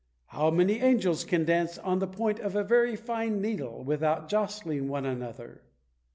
How 0.29 0.49
many 0.49 0.79
angels 0.79 1.23
can 1.23 1.45
dance 1.45 1.77
on 1.77 1.99
the 1.99 2.07
point 2.07 2.39
of 2.39 2.55
a 2.55 2.63
very 2.63 2.95
fine 2.95 3.39
needle, 3.39 3.83
without 3.83 4.27
jostling 4.29 4.87
one 4.87 5.05
another? 5.05 5.61